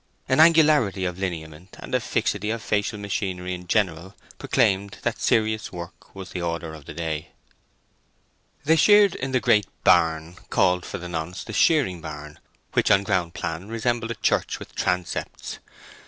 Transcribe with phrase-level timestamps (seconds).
[0.27, 5.71] An angularity of lineament, and a fixity of facial machinery in general, proclaimed that serious
[5.71, 7.33] work was the order of the day.
[8.65, 12.39] They sheared in the great barn, called for the nonce the Shearing barn,
[12.73, 15.59] which on ground plan resembled a church with transepts.